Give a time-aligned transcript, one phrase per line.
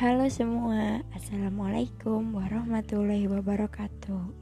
[0.00, 4.32] Halo semua, Assalamualaikum warahmatullahi wabarakatuh.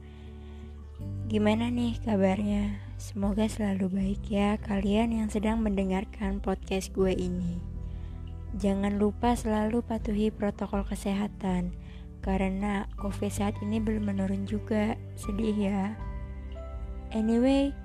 [1.27, 2.79] Gimana nih kabarnya?
[2.95, 7.59] Semoga selalu baik ya kalian yang sedang mendengarkan podcast gue ini.
[8.55, 11.75] Jangan lupa selalu patuhi protokol kesehatan
[12.23, 15.91] Karena covid saat ini belum menurun juga, sedih ya.
[17.11, 17.75] Anyway,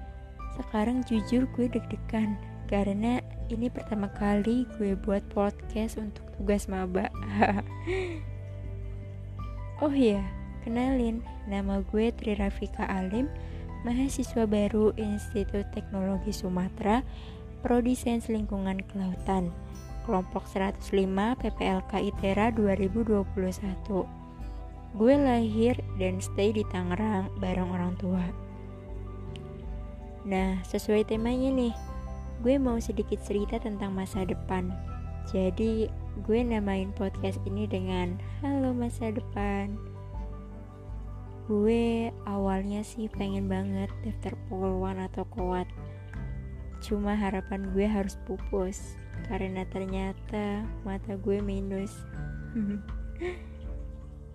[0.55, 3.23] sekarang jujur gue deg-degan Karena
[3.55, 7.07] ini pertama kali gue buat podcast untuk tugas maba.
[9.82, 10.23] Oh iya
[10.63, 11.18] kenalin
[11.51, 13.27] nama gue Tri Rafika Alim
[13.82, 17.03] mahasiswa baru Institut Teknologi Sumatera
[17.59, 19.51] Prodi Sains Lingkungan Kelautan
[20.07, 20.95] kelompok 105
[21.43, 23.27] PPLK ITERA 2021
[24.95, 28.23] gue lahir dan stay di Tangerang bareng orang tua.
[30.23, 31.75] Nah sesuai temanya nih
[32.43, 34.75] gue mau sedikit cerita tentang masa depan.
[35.31, 35.87] Jadi
[36.27, 39.79] gue namain podcast ini dengan Halo Masa Depan.
[41.47, 45.69] Gue awalnya sih pengen banget daftar poluan atau kuat.
[46.85, 51.93] Cuma harapan gue harus pupus Karena ternyata mata gue minus.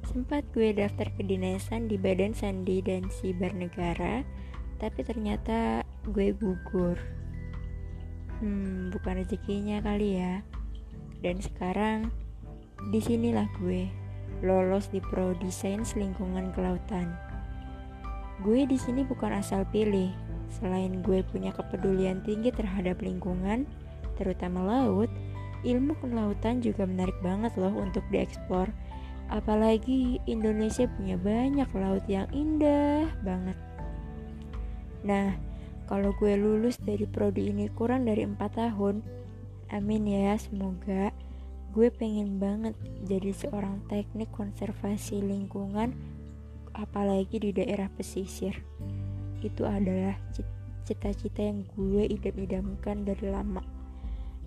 [0.09, 4.25] Sempat gue daftar kedinasan di Badan Sandi dan Siber Negara
[4.81, 6.97] Tapi ternyata gue gugur
[8.39, 10.39] Hmm, bukan rezekinya kali ya
[11.19, 12.07] dan sekarang
[12.91, 13.91] di sinilah gue
[14.39, 17.11] lolos di Prodi Sains Lingkungan Kelautan.
[18.39, 20.15] Gue di sini bukan asal pilih.
[20.47, 23.67] Selain gue punya kepedulian tinggi terhadap lingkungan,
[24.15, 25.11] terutama laut,
[25.67, 28.71] ilmu kelautan juga menarik banget loh untuk dieksplor.
[29.29, 33.59] Apalagi Indonesia punya banyak laut yang indah banget.
[35.03, 35.35] Nah,
[35.89, 39.01] kalau gue lulus dari prodi ini kurang dari 4 tahun,
[39.73, 41.09] Amin ya, semoga
[41.73, 45.97] gue pengen banget jadi seorang teknik konservasi lingkungan
[46.77, 48.53] apalagi di daerah pesisir.
[49.41, 50.13] Itu adalah
[50.85, 53.61] cita-cita yang gue idam-idamkan dari lama.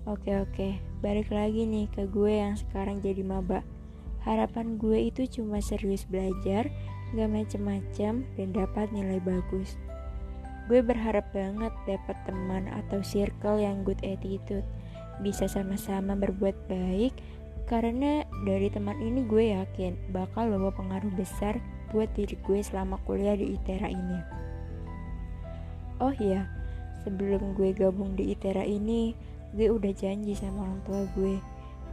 [0.07, 3.63] Oke oke, balik lagi nih ke gue yang sekarang jadi maba.
[4.23, 6.71] Harapan gue itu cuma serius belajar,
[7.15, 9.79] gak macem-macem, dan dapat nilai bagus.
[10.73, 14.65] Gue berharap banget dapat teman atau circle yang good attitude
[15.21, 17.13] bisa sama-sama berbuat baik
[17.69, 21.61] karena dari teman ini gue yakin bakal bawa pengaruh besar
[21.93, 24.19] buat diri gue selama kuliah di ITERA ini.
[26.01, 26.49] Oh iya,
[27.05, 29.13] sebelum gue gabung di ITERA ini,
[29.53, 31.37] gue udah janji sama orang tua gue.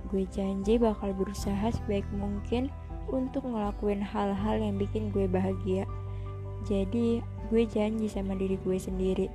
[0.07, 2.71] Gue janji bakal berusaha sebaik mungkin
[3.11, 5.83] untuk ngelakuin hal-hal yang bikin gue bahagia.
[6.63, 9.27] Jadi, gue janji sama diri gue sendiri.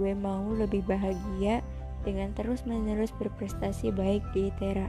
[0.00, 1.60] Gue mau lebih bahagia
[2.04, 4.88] dengan terus-menerus berprestasi baik di ITERA.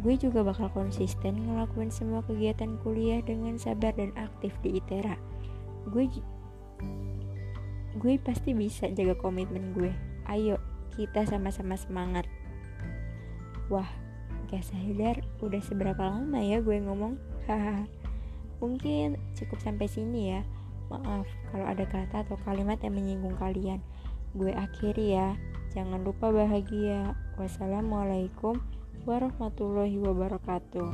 [0.00, 5.18] Gue juga bakal konsisten ngelakuin semua kegiatan kuliah dengan sabar dan aktif di ITERA.
[5.90, 6.08] Gue
[7.98, 9.90] gue pasti bisa jaga komitmen gue.
[10.30, 10.62] Ayo,
[10.94, 12.24] kita sama-sama semangat.
[13.66, 13.90] Wah,
[14.46, 17.18] gak sadar udah seberapa lama ya gue ngomong.
[18.62, 20.40] Mungkin cukup sampai sini ya.
[20.90, 23.78] Maaf kalau ada kata atau kalimat yang menyinggung kalian.
[24.34, 25.38] Gue akhiri ya.
[25.70, 27.14] Jangan lupa bahagia.
[27.38, 28.58] Wassalamualaikum
[29.06, 30.90] warahmatullahi wabarakatuh.